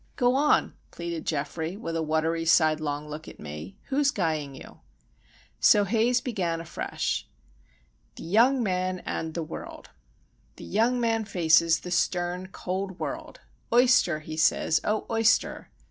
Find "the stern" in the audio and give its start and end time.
11.81-12.47